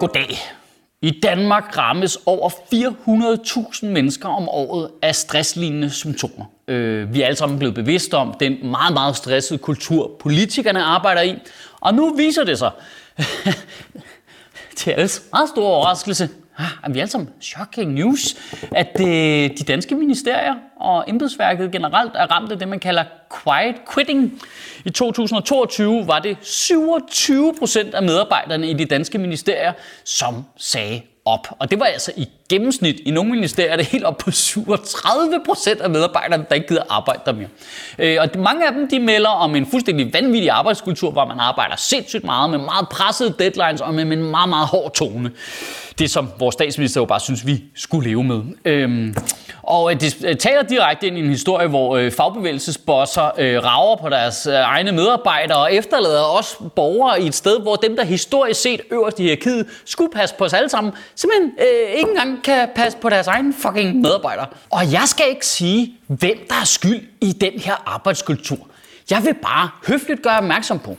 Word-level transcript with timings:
Goddag. 0.00 0.38
I 1.02 1.20
Danmark 1.22 1.76
rammes 1.76 2.18
over 2.26 2.50
400.000 2.50 3.86
mennesker 3.86 4.28
om 4.28 4.48
året 4.48 4.90
af 5.02 5.14
stresslignende 5.14 5.90
symptomer. 5.90 6.44
Øh, 6.68 7.14
vi 7.14 7.22
er 7.22 7.26
alle 7.26 7.36
sammen 7.36 7.58
blevet 7.58 7.74
bevidste 7.74 8.14
om 8.14 8.34
den 8.40 8.70
meget, 8.70 8.92
meget 8.92 9.16
stressede 9.16 9.58
kultur, 9.58 10.10
politikerne 10.20 10.82
arbejder 10.82 11.22
i. 11.22 11.34
Og 11.80 11.94
nu 11.94 12.14
viser 12.14 12.44
det 12.44 12.58
sig, 12.58 12.70
til 14.76 14.90
alles 14.90 15.22
meget 15.32 15.48
store 15.48 15.66
overraskelse, 15.66 16.28
ah, 16.58 16.94
vi 16.94 17.00
alle 17.00 17.10
sammen 17.10 17.28
shocking 17.40 17.92
news, 17.92 18.36
at 18.72 19.00
øh, 19.00 19.06
de 19.58 19.64
danske 19.68 19.94
ministerier 19.94 20.54
og 20.80 21.04
embedsværket 21.08 21.70
generelt 21.72 22.12
er 22.14 22.26
ramt 22.26 22.52
af 22.52 22.58
det, 22.58 22.68
man 22.68 22.80
kalder 22.80 23.04
quiet 23.42 23.74
quitting. 23.94 24.42
I 24.84 24.90
2022 24.90 26.06
var 26.06 26.18
det 26.18 26.36
27 26.40 27.54
procent 27.58 27.94
af 27.94 28.02
medarbejderne 28.02 28.70
i 28.70 28.74
de 28.74 28.84
danske 28.84 29.18
ministerier, 29.18 29.72
som 30.04 30.44
sagde 30.56 31.02
op. 31.28 31.48
Og 31.58 31.70
det 31.70 31.80
var 31.80 31.86
altså 31.86 32.12
i 32.16 32.28
gennemsnit. 32.48 33.00
I 33.00 33.10
nogle 33.10 33.30
ministerier 33.30 33.72
er 33.72 33.76
det 33.76 33.86
helt 33.86 34.04
op 34.04 34.18
på 34.18 34.30
37 34.30 35.40
procent 35.46 35.80
af 35.80 35.90
medarbejderne, 35.90 36.46
der 36.48 36.54
ikke 36.54 36.68
gider 36.68 36.82
arbejde 36.88 37.20
der 37.26 37.32
mere. 37.32 37.48
Øh, 37.98 38.16
og 38.20 38.40
mange 38.40 38.66
af 38.66 38.72
dem 38.72 38.88
de 38.88 38.98
melder 38.98 39.28
om 39.28 39.56
en 39.56 39.66
fuldstændig 39.66 40.12
vanvittig 40.12 40.50
arbejdskultur, 40.50 41.10
hvor 41.10 41.24
man 41.24 41.40
arbejder 41.40 41.76
sindssygt 41.76 42.24
meget 42.24 42.50
med 42.50 42.58
meget 42.58 42.88
pressede 42.88 43.34
deadlines 43.38 43.80
og 43.80 43.94
med 43.94 44.02
en 44.02 44.24
meget, 44.24 44.48
meget 44.48 44.66
hård 44.66 44.94
tone. 44.94 45.30
Det 45.98 46.10
som 46.10 46.28
vores 46.38 46.52
statsminister 46.52 47.00
jo 47.00 47.04
bare 47.04 47.20
synes, 47.20 47.46
vi 47.46 47.64
skulle 47.74 48.08
leve 48.08 48.24
med. 48.24 48.42
Øhm, 48.64 49.14
og 49.62 49.92
øh, 49.92 50.00
det 50.00 50.24
øh, 50.24 50.36
taler 50.36 50.62
direkte 50.62 51.06
ind 51.06 51.18
i 51.18 51.20
en 51.20 51.30
historie, 51.30 51.68
hvor 51.68 51.96
øh, 51.96 52.12
fagbevægelsesbosser 52.12 53.30
øh, 53.38 53.64
rager 53.64 53.96
på 53.96 54.08
deres 54.08 54.46
øh, 54.46 54.54
egne 54.54 54.92
medarbejdere 54.92 55.58
og 55.58 55.74
efterlader 55.74 56.38
os 56.38 56.56
borgere 56.76 57.22
i 57.22 57.26
et 57.26 57.34
sted, 57.34 57.60
hvor 57.60 57.76
dem, 57.76 57.96
der 57.96 58.04
historisk 58.04 58.60
set 58.60 58.80
øverst 58.90 59.20
i 59.20 59.22
hierarkiet, 59.22 59.66
skulle 59.84 60.10
passe 60.12 60.34
på 60.34 60.44
os 60.44 60.52
alle 60.52 60.68
sammen, 60.68 60.92
simpelthen 61.14 61.52
øh, 61.58 61.90
ikke 61.96 62.10
engang 62.10 62.42
kan 62.42 62.68
passe 62.74 62.98
på 62.98 63.08
deres 63.08 63.26
egne 63.26 63.52
fucking 63.52 64.00
medarbejdere. 64.00 64.46
Og 64.70 64.92
jeg 64.92 65.02
skal 65.06 65.26
ikke 65.28 65.46
sige, 65.46 65.94
hvem 66.06 66.38
der 66.48 66.54
er 66.54 66.64
skyld 66.64 67.08
i 67.20 67.32
den 67.32 67.52
her 67.60 67.82
arbejdskultur. 67.86 68.68
Jeg 69.10 69.24
vil 69.24 69.34
bare 69.34 69.70
høfligt 69.88 70.22
gøre 70.22 70.38
opmærksom 70.38 70.78
på, 70.78 70.96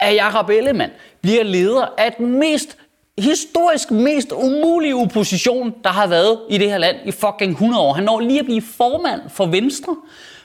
at 0.00 0.14
Jacob 0.14 0.50
Ellemann 0.50 0.92
bliver 1.22 1.42
leder 1.42 1.86
af 1.98 2.12
den 2.12 2.38
mest 2.38 2.76
historisk 3.18 3.90
mest 3.90 4.32
umulige 4.32 4.96
opposition, 4.96 5.74
der 5.84 5.90
har 5.90 6.06
været 6.06 6.38
i 6.50 6.58
det 6.58 6.70
her 6.70 6.78
land 6.78 6.96
i 7.04 7.10
fucking 7.10 7.52
100 7.52 7.82
år. 7.82 7.92
Han 7.92 8.04
når 8.04 8.20
lige 8.20 8.38
at 8.38 8.44
blive 8.44 8.62
formand 8.62 9.20
for 9.28 9.46
Venstre, 9.46 9.96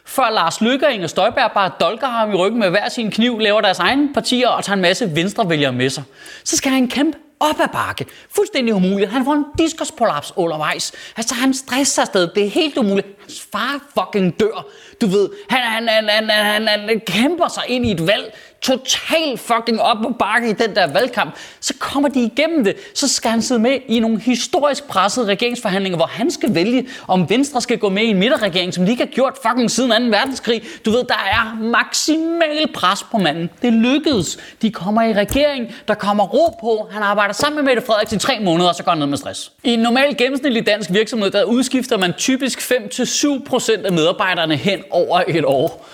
før 0.06 0.30
Lars 0.30 0.62
Løkke 0.62 0.88
og 0.88 0.94
Inger 0.94 1.08
Støjberg 1.08 1.52
bare 1.52 1.72
dolker 1.80 2.08
ham 2.08 2.32
i 2.32 2.36
ryggen 2.36 2.60
med 2.60 2.70
hver 2.70 2.90
sin 2.90 3.12
kniv, 3.12 3.40
laver 3.40 3.62
deres 3.62 3.80
egne 3.80 4.14
partier 4.14 4.48
og 4.48 4.64
tager 4.64 4.76
en 4.76 4.82
masse 4.82 5.16
venstrevælgere 5.16 5.72
med 5.72 5.90
sig. 5.90 6.04
Så 6.44 6.58
skal 6.58 6.72
han 6.72 6.88
kæmpe 6.88 7.18
op 7.40 7.60
ad 7.60 7.68
bakke. 7.74 8.06
Fuldstændig 8.36 8.74
umuligt. 8.74 9.12
Han 9.12 9.26
får 9.26 9.34
en 9.34 9.46
diskusprolaps 9.58 10.34
undervejs. 10.36 10.92
Altså, 11.18 11.36
han 11.36 11.54
stresser 11.54 12.02
afsted. 12.02 12.30
Det 12.36 12.46
er 12.46 12.50
helt 12.50 12.78
umuligt. 12.78 13.08
Hans 13.20 13.48
far 13.52 13.80
fucking 13.94 14.40
dør. 14.40 14.66
Du 15.02 15.08
ved, 15.08 15.30
han, 15.50 15.62
han, 15.62 15.88
han, 15.88 16.10
han, 16.10 16.30
han, 16.30 16.68
han, 16.68 16.80
han 16.80 17.02
kæmper 17.08 17.48
sig 17.48 17.64
ind 17.68 17.86
i 17.86 17.92
et 17.92 18.08
valg, 18.08 18.34
Total 18.62 19.38
fucking 19.38 19.82
op 19.82 19.98
på 20.04 20.10
bakke 20.20 20.50
i 20.50 20.54
den 20.54 20.76
der 20.76 20.88
valgkamp, 20.88 21.36
så 21.60 21.74
kommer 21.80 22.10
de 22.10 22.24
igennem 22.24 22.64
det. 22.64 22.76
Så 22.94 23.08
skal 23.08 23.32
han 23.32 23.42
sidde 23.42 23.62
med 23.62 23.78
i 23.88 24.00
nogle 24.00 24.20
historisk 24.20 24.88
pressede 24.88 25.26
regeringsforhandlinger, 25.26 25.98
hvor 25.98 26.06
han 26.06 26.32
skal 26.32 26.56
vælge, 26.56 26.88
om 27.08 27.30
Venstre 27.30 27.62
skal 27.62 27.78
gå 27.78 27.90
med 27.90 28.04
i 28.04 28.08
en 28.08 28.20
midterregering, 28.20 28.74
som 28.74 28.86
de 28.86 28.92
ikke 28.92 29.04
har 29.04 29.12
gjort 29.12 29.34
fucking 29.48 29.72
siden 29.72 30.12
2. 30.12 30.18
verdenskrig. 30.18 30.62
Du 30.86 30.92
ved, 30.92 31.04
der 31.04 31.30
er 31.32 31.58
maksimal 31.62 32.74
pres 32.74 33.04
på 33.04 33.18
manden. 33.18 33.50
Det 33.62 33.74
lykkedes. 33.74 34.38
De 34.62 34.72
kommer 34.72 35.04
i 35.04 35.14
regering, 35.14 35.68
der 35.88 35.94
kommer 35.94 36.24
ro 36.24 36.58
på. 36.62 36.90
Han 36.92 37.04
arbejder 37.04 37.29
sammen 37.34 37.56
med 37.56 37.64
Mette 37.64 37.88
Frederiksen 37.88 38.18
i 38.18 38.20
tre 38.20 38.40
måneder, 38.40 38.70
og 38.70 38.76
så 38.76 38.84
går 38.84 38.92
han 38.92 39.00
ned 39.00 39.08
med 39.08 39.18
stress. 39.18 39.52
I 39.64 39.74
en 39.74 39.80
normal 39.80 40.18
gennemsnitlig 40.18 40.66
dansk 40.68 40.90
virksomhed, 40.94 41.32
der 41.32 41.44
udskifter 41.44 41.98
man 41.98 42.14
typisk 42.14 42.60
5-7% 42.72 43.86
af 43.86 43.92
medarbejderne 43.92 44.56
hen 44.56 44.84
over 44.90 45.24
et 45.28 45.46
år. 45.46 45.86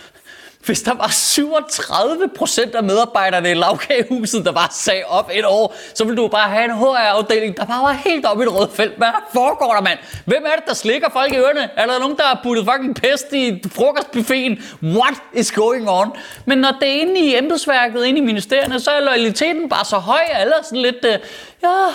Hvis 0.65 0.81
der 0.81 0.93
var 0.93 1.09
37 1.11 2.29
procent 2.35 2.75
af 2.75 2.83
medarbejderne 2.83 3.51
i 3.51 3.53
lavkagehuset, 3.53 4.45
der 4.45 4.51
bare 4.51 4.67
sag 4.71 5.05
op 5.07 5.29
et 5.33 5.45
år, 5.45 5.75
så 5.93 6.03
ville 6.03 6.21
du 6.21 6.27
bare 6.27 6.49
have 6.49 6.65
en 6.65 6.71
HR-afdeling, 6.71 7.57
der 7.57 7.65
bare 7.65 7.83
var 7.83 7.91
helt 7.91 8.25
oppe 8.25 8.43
i 8.43 8.45
det 8.45 8.55
røde 8.55 8.69
felt. 8.73 8.97
Hvad 8.97 9.07
foregår 9.33 9.73
der, 9.73 9.81
mand? 9.81 9.99
Hvem 10.25 10.43
er 10.45 10.55
det, 10.55 10.63
der 10.67 10.73
slikker 10.73 11.09
folk 11.09 11.33
i 11.33 11.37
ørerne? 11.37 11.69
Er 11.77 11.85
der 11.85 11.99
nogen, 11.99 12.17
der 12.17 12.23
har 12.23 12.39
puttet 12.43 12.65
fucking 12.71 12.95
pest 12.95 13.33
i 13.33 13.63
frokostbuffeten? 13.71 14.63
What 14.83 15.13
is 15.33 15.51
going 15.51 15.89
on? 15.89 16.11
Men 16.45 16.57
når 16.57 16.77
det 16.79 16.89
er 16.89 17.01
inde 17.01 17.19
i 17.19 17.37
embedsværket, 17.37 18.05
inde 18.05 18.19
i 18.19 18.23
ministerierne, 18.23 18.79
så 18.79 18.91
er 18.91 18.99
lojaliteten 18.99 19.69
bare 19.69 19.85
så 19.85 19.97
høj, 19.97 20.21
alle 20.33 20.53
er 20.53 20.63
sådan 20.63 20.81
lidt, 20.81 21.05
øh, 21.05 21.17
ja, 21.63 21.85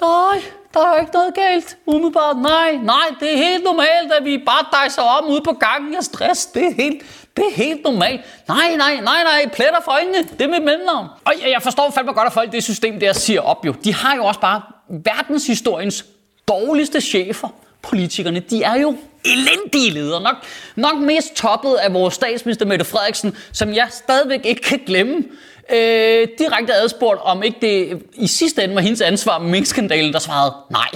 nej, 0.00 0.42
der 0.80 0.92
er 0.92 1.00
ikke 1.00 1.12
noget 1.12 1.34
galt. 1.34 1.76
Umiddelbart, 1.86 2.36
nej, 2.36 2.72
nej, 2.82 3.06
det 3.20 3.32
er 3.32 3.36
helt 3.36 3.64
normalt, 3.64 4.12
at 4.18 4.24
vi 4.24 4.38
bare 4.38 4.64
dejser 4.72 5.02
om 5.02 5.28
ude 5.28 5.40
på 5.40 5.52
gangen 5.52 5.94
af 5.94 6.04
stress. 6.04 6.46
Det 6.46 6.66
er 6.66 6.74
helt, 6.74 7.02
det 7.36 7.44
er 7.44 7.54
helt 7.54 7.84
normalt. 7.84 8.20
Nej, 8.48 8.76
nej, 8.76 8.94
nej, 9.00 9.22
nej, 9.24 9.50
pletter 9.52 9.80
for 9.84 9.92
øjnene. 9.92 10.28
Det 10.38 10.50
med 10.50 10.60
mellemnavn. 10.60 11.06
Og 11.24 11.32
jeg 11.50 11.62
forstår 11.62 11.90
fandme 11.90 12.12
godt, 12.12 12.26
at 12.26 12.32
folk 12.32 12.52
det 12.52 12.64
system 12.64 13.00
der 13.00 13.12
siger 13.12 13.40
op 13.40 13.66
jo. 13.66 13.72
De 13.84 13.94
har 13.94 14.16
jo 14.16 14.24
også 14.24 14.40
bare 14.40 14.62
verdenshistoriens 14.88 16.04
dårligste 16.48 17.00
chefer. 17.00 17.48
Politikerne, 17.88 18.40
de 18.40 18.62
er 18.62 18.74
jo 18.74 18.96
elendige 19.24 19.90
ledere. 19.90 20.22
Nok, 20.22 20.36
nok 20.76 20.98
mest 20.98 21.34
toppet 21.34 21.74
af 21.74 21.94
vores 21.94 22.14
statsminister 22.14 22.66
Mette 22.66 22.84
Frederiksen, 22.84 23.36
som 23.52 23.74
jeg 23.74 23.88
stadigvæk 23.90 24.40
ikke 24.44 24.62
kan 24.62 24.80
glemme. 24.86 25.24
Øh, 25.72 26.28
direkte 26.38 26.74
adspurgt, 26.74 27.20
om 27.22 27.42
ikke 27.42 27.58
det 27.60 28.02
i 28.14 28.26
sidste 28.26 28.64
ende 28.64 28.74
var 28.74 28.80
hendes 28.80 29.00
ansvar 29.00 29.38
med 29.38 29.50
minkskandalen, 29.50 30.12
der 30.12 30.18
svarede 30.18 30.54
nej. 30.70 30.88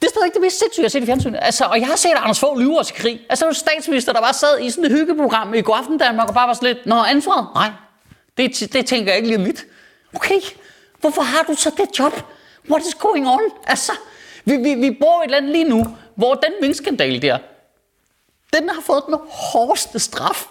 Det 0.00 0.06
er 0.06 0.10
stadig 0.10 0.26
ikke 0.26 0.34
det 0.34 0.42
mest 0.42 0.58
sindssyge, 0.58 0.82
jeg 0.82 0.86
har 0.86 0.90
set 0.90 1.02
i 1.02 1.06
fjernsynet. 1.06 1.38
Altså, 1.42 1.64
og 1.64 1.80
jeg 1.80 1.86
har 1.86 1.96
set 1.96 2.10
Anders 2.16 2.40
Fogh 2.40 2.60
lyve 2.60 2.84
til 2.84 2.94
krig. 2.94 3.20
Altså, 3.28 3.44
det 3.44 3.48
var 3.48 3.54
statsminister, 3.54 4.12
der 4.12 4.20
bare 4.20 4.34
sad 4.34 4.60
i 4.60 4.70
sådan 4.70 4.84
et 4.84 4.90
hyggeprogram 4.90 5.54
i 5.54 5.60
Godaften 5.60 5.98
Danmark 5.98 6.28
og 6.28 6.34
bare 6.34 6.48
var 6.48 6.54
sådan 6.54 6.74
lidt, 6.74 6.86
Nå, 6.86 6.94
ansvaret? 6.94 7.46
Nej, 7.54 7.70
det, 8.36 8.72
det 8.72 8.86
tænker 8.86 9.12
jeg 9.12 9.16
ikke 9.16 9.28
lige 9.28 9.38
mit. 9.38 9.64
Okay, 10.14 10.40
hvorfor 11.00 11.22
har 11.22 11.42
du 11.42 11.54
så 11.54 11.70
det 11.76 11.98
job? 11.98 12.12
What 12.70 12.82
is 12.82 12.94
going 12.94 13.28
on? 13.28 13.40
Altså, 13.66 13.92
vi, 14.48 14.56
vi, 14.56 14.74
vi 14.74 14.90
bor 14.90 15.22
i 15.22 15.24
et 15.24 15.30
land 15.30 15.46
lige 15.46 15.64
nu, 15.64 15.96
hvor 16.14 16.34
den 16.34 16.52
minkskandal 16.60 17.22
der, 17.22 17.38
den 18.52 18.68
har 18.68 18.80
fået 18.80 19.02
den 19.06 19.14
hårdeste 19.28 19.98
straf 19.98 20.46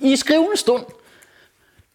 i 0.00 0.16
skrivende 0.16 0.56
stund. 0.56 0.84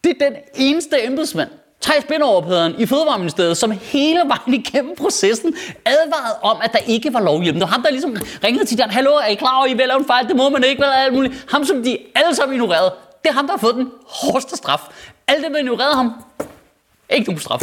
Det 0.04 0.22
er 0.22 0.28
den 0.28 0.36
eneste 0.54 1.04
embedsmand, 1.04 1.50
Thijs 1.80 2.04
Binderup 2.04 2.44
i 2.78 2.86
Fødevareministeriet, 2.86 3.56
som 3.56 3.70
hele 3.70 4.20
vejen 4.26 4.54
igennem 4.54 4.96
processen 4.96 5.54
advarede 5.84 6.38
om, 6.42 6.56
at 6.62 6.72
der 6.72 6.78
ikke 6.78 7.12
var 7.12 7.20
lovhjemmel. 7.20 7.60
Det 7.60 7.68
var 7.68 7.72
ham, 7.72 7.82
der 7.82 7.90
ligesom 7.90 8.16
ringede 8.44 8.64
til 8.64 8.78
dem, 8.78 8.88
hallo, 8.88 9.14
er 9.14 9.26
I 9.26 9.34
klar 9.34 9.58
over, 9.58 9.66
I 9.66 9.74
vil 9.74 9.88
lave 9.88 9.98
en 9.98 10.06
fejl? 10.06 10.28
Det 10.28 10.36
må 10.36 10.48
man 10.48 10.64
ikke, 10.64 10.80
hvad 10.80 10.88
alt 10.92 11.14
muligt. 11.14 11.46
Ham, 11.50 11.64
som 11.64 11.82
de 11.82 11.98
alle 12.14 12.34
sammen 12.34 12.54
ignorerede. 12.54 12.94
Det 13.22 13.28
er 13.28 13.32
ham, 13.32 13.46
der 13.46 13.52
har 13.52 13.58
fået 13.58 13.74
den 13.74 13.90
hårdeste 14.06 14.56
straf. 14.56 14.80
Alle 15.26 15.44
dem, 15.44 15.52
der 15.52 15.60
ignorerede 15.60 15.94
ham, 15.94 16.12
ikke 17.10 17.26
nogen 17.26 17.40
straf. 17.40 17.62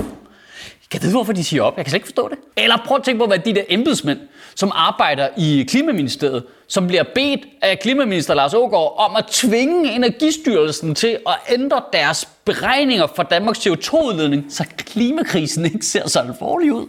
Kan 0.96 1.02
jeg 1.02 1.08
vide, 1.08 1.14
hvorfor 1.14 1.34
de 1.34 1.44
siger 1.44 1.64
op? 1.64 1.78
Jeg 1.78 1.86
kan 1.86 1.90
slet 1.90 1.98
ikke 1.98 2.08
forstå 2.08 2.30
det. 2.30 2.38
Eller 2.58 2.78
prøv 2.86 2.98
at 2.98 3.04
tænke 3.04 3.20
på, 3.20 3.26
hvad 3.26 3.40
de 3.40 3.56
der 3.56 3.64
embedsmænd, 3.70 4.20
som 4.56 4.72
arbejder 4.76 5.28
i 5.38 5.66
Klimaministeriet, 5.70 6.44
som 6.68 6.88
bliver 6.88 7.04
bedt 7.16 7.40
af 7.62 7.80
Klimaminister 7.80 8.34
Lars 8.34 8.54
Ågaard 8.54 8.96
om 8.98 9.16
at 9.16 9.26
tvinge 9.32 9.92
Energistyrelsen 9.92 10.96
til 10.96 11.18
at 11.28 11.36
ændre 11.50 11.82
deres 11.94 12.30
beregninger 12.46 13.08
for 13.16 13.24
Danmarks 13.24 13.68
CO2-udledning, 13.68 14.46
så 14.50 14.66
klimakrisen 14.78 15.66
ikke 15.66 15.86
ser 15.86 16.08
så 16.10 16.20
alvorlig 16.20 16.74
ud. 16.74 16.88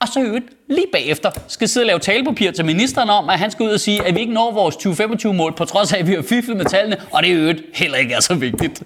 Og 0.00 0.08
så 0.08 0.20
øvrigt 0.20 0.46
lige 0.68 0.86
bagefter 0.92 1.30
skal 1.48 1.68
sidde 1.68 1.84
og 1.84 1.86
lave 1.86 1.98
talepapir 1.98 2.50
til 2.50 2.64
ministeren 2.64 3.10
om, 3.10 3.28
at 3.28 3.38
han 3.38 3.50
skal 3.50 3.66
ud 3.66 3.70
og 3.70 3.80
sige, 3.80 4.04
at 4.04 4.14
vi 4.14 4.20
ikke 4.20 4.32
når 4.32 4.52
vores 4.52 4.76
2025-mål, 4.76 5.54
på 5.54 5.64
trods 5.64 5.92
af, 5.92 5.98
at 5.98 6.06
vi 6.06 6.14
har 6.14 6.22
fiflet 6.22 6.56
med 6.56 6.64
tallene, 6.64 6.96
og 7.12 7.22
det 7.22 7.32
er 7.32 7.36
øvrigt 7.36 7.62
heller 7.74 7.98
ikke 7.98 8.14
er 8.14 8.20
så 8.20 8.34
vigtigt. 8.34 8.82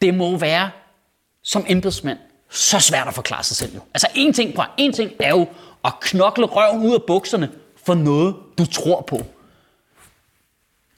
Det 0.00 0.14
må 0.14 0.36
være 0.36 0.70
som 1.44 1.64
embedsmand 1.68 2.18
så 2.52 2.80
svært 2.80 3.08
at 3.08 3.14
forklare 3.14 3.44
sig 3.44 3.56
selv 3.56 3.74
jo. 3.74 3.80
Altså 3.94 4.06
en 4.14 4.32
ting, 4.32 4.54
på, 4.54 4.62
en 4.76 4.92
ting 4.92 5.10
er 5.20 5.30
jo 5.30 5.46
at 5.84 5.92
knokle 6.00 6.44
røven 6.44 6.86
ud 6.86 6.94
af 6.94 7.02
bukserne 7.02 7.50
for 7.84 7.94
noget, 7.94 8.34
du 8.58 8.66
tror 8.66 9.00
på. 9.00 9.20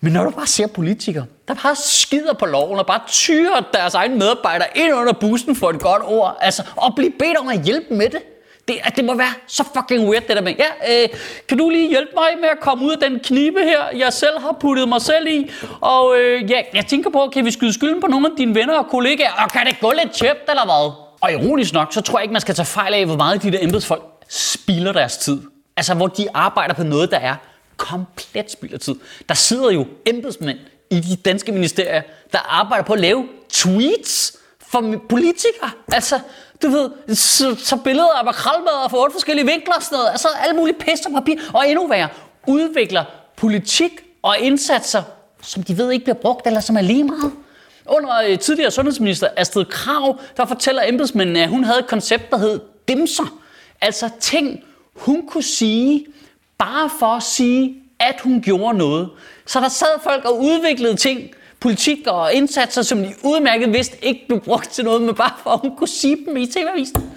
Men 0.01 0.13
når 0.13 0.25
du 0.25 0.31
bare 0.31 0.47
ser 0.47 0.67
politikere, 0.67 1.27
der 1.49 1.55
bare 1.55 1.77
skider 1.77 2.33
på 2.33 2.47
loven 2.47 2.79
og 2.79 2.87
bare 2.87 3.01
tyrer 3.09 3.61
deres 3.73 3.95
egne 3.95 4.17
medarbejdere 4.17 4.69
ind 4.75 4.95
under 4.95 5.13
bussen 5.13 5.57
for 5.57 5.71
et 5.71 5.81
godt 5.81 6.03
ord, 6.03 6.37
altså, 6.41 6.63
og 6.77 6.95
bliver 6.95 7.11
bedt 7.19 7.37
om 7.37 7.49
at 7.49 7.63
hjælpe 7.63 7.95
med 7.95 8.09
det, 8.09 8.23
det, 8.69 8.77
at 8.85 8.97
det 8.97 9.05
må 9.05 9.15
være 9.15 9.35
så 9.47 9.65
fucking 9.77 10.09
weird, 10.09 10.23
det 10.29 10.37
der 10.37 10.43
med, 10.43 10.55
ja, 10.59 11.03
øh, 11.03 11.09
kan 11.49 11.59
du 11.59 11.71
lige 11.71 11.89
hjælpe 11.89 12.13
mig 12.15 12.29
med 12.41 12.49
at 12.49 12.61
komme 12.61 12.85
ud 12.85 12.93
af 12.93 13.11
den 13.11 13.21
knibe 13.21 13.61
her, 13.61 13.83
jeg 13.97 14.13
selv 14.13 14.41
har 14.41 14.57
puttet 14.61 14.89
mig 14.89 15.03
selv 15.03 15.27
i? 15.27 15.51
Og 15.81 16.17
øh, 16.19 16.51
ja, 16.51 16.63
jeg 16.75 16.87
tænker 16.87 17.11
på, 17.11 17.31
kan 17.33 17.45
vi 17.45 17.51
skyde 17.51 17.73
skylden 17.73 18.01
på 18.01 18.07
nogle 18.07 18.27
af 18.27 18.33
dine 18.39 18.55
venner 18.55 18.79
og 18.79 18.87
kollegaer? 18.87 19.33
Og 19.45 19.53
kan 19.53 19.67
det 19.67 19.81
gå 19.81 19.93
lidt 20.03 20.15
tjept, 20.15 20.51
eller 20.51 20.65
hvad? 20.65 21.04
Og 21.25 21.33
ironisk 21.33 21.73
nok, 21.73 21.93
så 21.93 22.01
tror 22.01 22.19
jeg 22.19 22.25
ikke, 22.25 22.33
man 22.33 22.41
skal 22.41 22.55
tage 22.55 22.67
fejl 22.67 22.95
af, 22.95 23.07
hvor 23.07 23.17
meget 23.17 23.43
de 23.43 23.53
der 23.53 23.59
embedsfolk 23.63 24.03
spilder 24.29 24.93
deres 24.93 25.17
tid. 25.17 25.41
Altså, 25.77 25.95
hvor 25.95 26.07
de 26.07 26.27
arbejder 26.35 26.75
på 26.75 26.83
noget, 26.83 27.11
der 27.11 27.19
er 27.19 27.35
komplet 27.77 28.51
spild 28.51 28.73
af 28.73 28.81
tid. 28.81 28.95
Der 29.29 29.35
sidder 29.35 29.71
jo 29.71 29.87
embedsmænd 30.07 30.59
i 30.91 31.01
de 31.01 31.17
danske 31.17 31.53
ministerier, 31.53 32.03
der 32.33 32.39
arbejder 32.39 32.85
på 32.85 32.93
at 32.93 33.01
lave 33.01 33.29
tweets 33.51 34.37
for 34.71 34.81
politikere. 35.09 35.71
Altså, 35.93 36.21
Du 36.63 36.69
ved, 36.69 36.91
så, 37.15 37.57
så 37.59 37.77
billeder 37.77 38.19
af 38.19 38.25
makrelmadder 38.25 38.89
fra 38.89 38.99
otte 38.99 39.13
forskellige 39.13 39.47
vinkler 39.47 39.75
og 39.75 39.83
sådan 39.83 39.97
noget. 39.97 40.11
Altså 40.11 40.29
alle 40.41 40.57
mulige 40.57 40.77
pester 40.79 41.09
og 41.11 41.15
papir. 41.15 41.37
Og 41.55 41.69
endnu 41.69 41.87
værre, 41.87 42.09
udvikler 42.47 43.05
politik 43.37 43.91
og 44.23 44.39
indsatser, 44.39 45.03
som 45.43 45.63
de 45.63 45.79
ved 45.79 45.93
ikke 45.93 46.05
bliver 46.05 46.17
brugt, 46.17 46.47
eller 46.47 46.61
som 46.61 46.77
er 46.77 46.81
lige 46.81 47.05
meget. 47.05 47.33
Under 47.87 48.23
øh, 48.29 48.39
tidligere 48.39 48.71
sundhedsminister 48.71 49.29
Astrid 49.37 49.65
Krav, 49.65 50.19
der 50.37 50.47
fortæller 50.47 50.83
embedsmændene, 50.87 51.43
at 51.43 51.49
hun 51.49 51.65
havde 51.65 51.79
et 51.79 51.87
koncept, 51.87 52.31
der 52.31 52.39
hed 52.39 52.61
dimser. 52.89 53.39
Altså 53.81 54.11
ting, 54.21 54.65
hun 54.95 55.27
kunne 55.29 55.43
sige, 55.43 56.07
bare 56.59 56.91
for 56.99 57.07
at 57.07 57.23
sige, 57.23 57.77
at 58.01 58.21
hun 58.21 58.43
gjorde 58.43 58.79
noget. 58.79 59.11
Så 59.47 59.61
der 59.61 59.69
sad 59.69 60.01
folk 60.03 60.25
og 60.25 60.41
udviklede 60.41 60.97
ting, 60.97 61.31
politik 61.61 62.07
og 62.07 62.33
indsatser, 62.35 62.83
som 62.83 62.99
de 62.99 63.15
udmærket 63.25 63.73
vidste 63.73 64.05
ikke 64.05 64.25
blev 64.29 64.41
brugt 64.41 64.71
til 64.71 64.85
noget, 64.85 65.03
men 65.03 65.15
bare 65.15 65.33
for 65.43 65.51
at 65.51 65.61
hun 65.61 65.77
kunne 65.77 65.89
sige 65.89 66.17
dem 66.27 66.37
i 66.37 66.47
TV-avisen. 66.47 67.13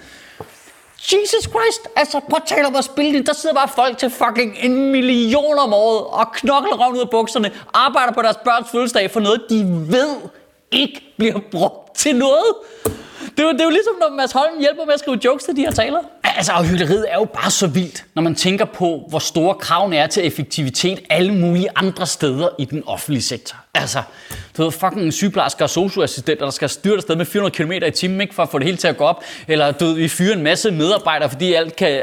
Jesus 1.12 1.42
Christ! 1.42 1.88
Altså, 1.96 2.20
prøv 2.20 2.36
at 2.36 2.42
tale 2.46 2.66
om 2.66 2.76
at 2.76 2.84
spille 2.84 3.18
det. 3.18 3.26
Der 3.26 3.32
sidder 3.32 3.54
bare 3.54 3.68
folk 3.68 3.98
til 3.98 4.10
fucking 4.10 4.56
en 4.62 4.92
million 4.92 5.58
om 5.58 5.72
året 5.72 6.06
og 6.06 6.32
knokler 6.32 6.76
røven 6.76 6.96
ud 6.96 7.00
af 7.00 7.10
bukserne, 7.10 7.50
arbejder 7.74 8.12
på 8.12 8.22
deres 8.22 8.36
børns 8.44 8.70
fødselsdag 8.70 9.10
for 9.10 9.20
noget, 9.20 9.42
de 9.50 9.64
ved 9.88 10.16
ikke 10.72 11.14
bliver 11.16 11.40
brugt 11.50 11.96
til 11.96 12.16
noget. 12.16 12.54
Det 13.36 13.44
er, 13.44 13.48
jo, 13.48 13.52
det 13.52 13.60
er 13.60 13.64
jo 13.64 13.70
ligesom, 13.70 13.92
når 14.00 14.16
Mads 14.16 14.32
Holm 14.32 14.60
hjælper 14.60 14.84
med 14.84 14.94
at 14.94 15.00
skrive 15.00 15.18
jokes 15.24 15.44
til 15.44 15.56
de 15.56 15.60
her 15.60 15.70
taler. 15.70 15.98
Altså, 16.24 16.52
og 16.52 16.64
hyggeleriet 16.64 17.06
er 17.08 17.14
jo 17.14 17.24
bare 17.24 17.50
så 17.50 17.66
vildt, 17.66 18.04
når 18.14 18.22
man 18.22 18.34
tænker 18.34 18.64
på, 18.64 19.04
hvor 19.08 19.18
store 19.18 19.54
kravene 19.54 19.96
er 19.96 20.06
til 20.06 20.26
effektivitet 20.26 21.00
alle 21.10 21.34
mulige 21.34 21.68
andre 21.76 22.06
steder 22.06 22.48
i 22.58 22.64
den 22.64 22.82
offentlige 22.86 23.22
sektor. 23.22 23.56
Altså, 23.74 24.02
du 24.56 24.62
ved, 24.62 24.70
fucking 24.72 25.12
sygeplejersker 25.12 25.64
og 25.64 25.70
socioassistenter, 25.70 26.44
der 26.44 26.50
skal 26.50 26.68
styre 26.68 27.00
sted 27.00 27.16
med 27.16 27.26
400 27.26 27.56
km 27.56 27.72
i 27.72 27.90
timen, 27.90 28.20
ikke, 28.20 28.34
for 28.34 28.42
at 28.42 28.48
få 28.48 28.58
det 28.58 28.64
hele 28.64 28.76
til 28.76 28.88
at 28.88 28.96
gå 28.96 29.04
op. 29.04 29.24
Eller 29.48 29.72
du 29.72 29.84
ved, 29.84 29.94
vi 29.94 30.08
fyrer 30.08 30.36
en 30.36 30.42
masse 30.42 30.70
medarbejdere, 30.70 31.30
fordi 31.30 31.54
alt 31.54 31.76
kan 31.76 32.02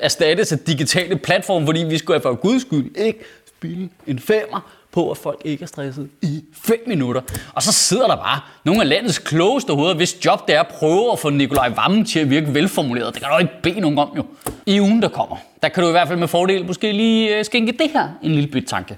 erstattes 0.00 0.52
af 0.52 0.58
digitale 0.58 1.16
platforme, 1.16 1.66
fordi 1.66 1.80
vi 1.80 1.98
skulle 1.98 2.14
have 2.14 2.22
for 2.22 2.34
guds 2.34 2.62
skyld 2.62 2.96
ikke 2.96 3.24
spille 3.66 3.88
en 4.06 4.18
femmer 4.18 4.70
på, 4.92 5.10
at 5.10 5.16
folk 5.16 5.42
ikke 5.44 5.62
er 5.62 5.66
stresset 5.66 6.08
i 6.22 6.44
5 6.52 6.76
minutter. 6.86 7.20
Og 7.54 7.62
så 7.62 7.72
sidder 7.72 8.06
der 8.06 8.16
bare 8.16 8.40
nogle 8.64 8.80
af 8.82 8.88
landets 8.88 9.18
klogeste 9.18 9.72
hoveder, 9.72 9.94
hvis 9.94 10.24
job 10.24 10.48
det 10.48 10.56
er 10.56 10.60
at 10.60 10.68
prøve 10.68 11.12
at 11.12 11.18
få 11.18 11.30
Nikolaj 11.30 11.68
Vammen 11.68 12.04
til 12.04 12.20
at 12.20 12.30
virke 12.30 12.54
velformuleret. 12.54 13.14
Det 13.14 13.22
kan 13.22 13.30
du 13.32 13.38
ikke 13.38 13.62
bede 13.62 13.80
nogen 13.80 13.98
om 13.98 14.08
jo. 14.16 14.24
I 14.66 14.80
ugen, 14.80 15.02
der 15.02 15.08
kommer, 15.08 15.36
der 15.62 15.68
kan 15.68 15.82
du 15.82 15.88
i 15.88 15.92
hvert 15.92 16.08
fald 16.08 16.18
med 16.18 16.28
fordel 16.28 16.66
måske 16.66 16.92
lige 16.92 17.38
øh, 17.38 17.44
skænke 17.44 17.72
det 17.72 17.90
her 17.92 18.08
en 18.22 18.32
lille 18.32 18.50
bit 18.50 18.66
tanke. 18.66 18.96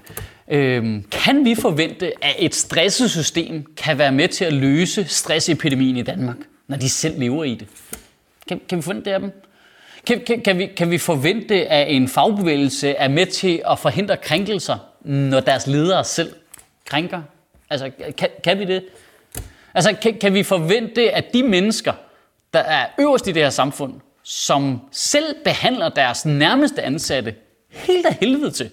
Øhm, 0.51 1.03
kan 1.11 1.45
vi 1.45 1.55
forvente, 1.55 2.25
at 2.25 2.35
et 2.39 2.55
stresset 2.55 3.11
system 3.11 3.65
kan 3.77 3.97
være 3.97 4.11
med 4.11 4.27
til 4.27 4.45
at 4.45 4.53
løse 4.53 5.05
stressepidemien 5.07 5.97
i 5.97 6.01
Danmark, 6.01 6.37
når 6.67 6.77
de 6.77 6.89
selv 6.89 7.19
lever 7.19 7.43
i 7.43 7.55
det? 7.55 7.67
Kan, 8.47 8.61
kan 8.69 8.77
vi 8.77 8.81
forvente 8.81 9.05
det 9.05 9.11
af 9.11 9.19
dem? 9.19 9.31
Kan, 10.09 10.21
kan, 10.25 10.41
kan, 10.41 10.57
vi, 10.57 10.65
kan 10.65 10.91
vi 10.91 10.97
forvente, 10.97 11.67
at 11.67 11.95
en 11.95 12.07
fagbevægelse 12.07 12.89
er 12.89 13.07
med 13.07 13.25
til 13.25 13.61
at 13.65 13.79
forhindre 13.79 14.17
krænkelser 14.17 14.77
når 15.01 15.39
deres 15.39 15.67
ledere 15.67 16.03
selv 16.03 16.35
krænker? 16.85 17.21
Altså, 17.69 17.91
kan, 18.17 18.29
kan 18.43 18.59
vi 18.59 18.65
det? 18.65 18.85
Altså, 19.73 19.95
kan, 20.01 20.19
kan 20.19 20.33
vi 20.33 20.43
forvente, 20.43 21.11
at 21.11 21.33
de 21.33 21.43
mennesker, 21.43 21.93
der 22.53 22.59
er 22.59 22.87
øverst 22.99 23.27
i 23.27 23.31
det 23.31 23.41
her 23.41 23.49
samfund, 23.49 23.93
som 24.23 24.81
selv 24.91 25.35
behandler 25.43 25.89
deres 25.89 26.25
nærmeste 26.25 26.81
ansatte 26.81 27.35
helt 27.69 28.05
af 28.05 28.13
helvede 28.13 28.51
til, 28.51 28.71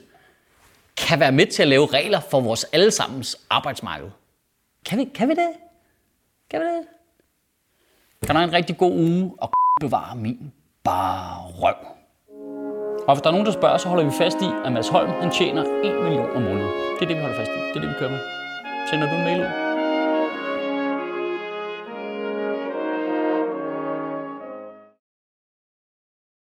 kan 0.97 1.21
være 1.21 1.33
med 1.33 1.47
til 1.47 1.63
at 1.63 1.69
lave 1.69 1.87
regler 1.87 2.21
for 2.21 2.41
vores 2.41 2.65
allesammens 2.65 3.37
arbejdsmarked? 3.51 4.11
Kan 4.85 4.99
vi, 4.99 5.05
kan 5.05 5.29
vi 5.29 5.35
det? 5.35 5.51
Kan 6.51 6.61
vi 6.61 6.67
det? 6.67 6.87
Kan 8.23 8.35
du 8.35 8.39
have 8.39 8.49
en 8.49 8.55
rigtig 8.55 8.77
god 8.77 8.93
uge 8.93 9.35
og 9.39 9.53
bevare 9.81 10.17
min 10.17 10.53
bare 10.87 11.27
røv. 11.63 11.79
Og 13.09 13.15
hvis 13.15 13.23
der 13.23 13.29
er 13.29 13.37
nogen, 13.37 13.47
der 13.47 13.53
spørger, 13.53 13.77
så 13.77 13.89
holder 13.89 14.05
vi 14.05 14.11
fast 14.11 14.39
i, 14.43 14.51
at 14.65 14.73
Mads 14.73 14.89
Holm 14.89 15.11
han 15.11 15.31
tjener 15.31 15.63
1 15.63 16.03
million 16.05 16.31
om 16.37 16.43
måneden. 16.43 16.73
Det 16.97 17.03
er 17.03 17.09
det, 17.09 17.17
vi 17.17 17.23
holder 17.23 17.37
fast 17.37 17.51
i. 17.51 17.61
Det 17.71 17.77
er 17.77 17.81
det, 17.81 17.89
vi 17.89 17.95
kører 17.99 18.11
med. 18.11 18.21
Sender 18.91 19.07
du 19.11 19.15
en 19.15 19.25
mail 19.25 19.41
ud? 19.41 19.66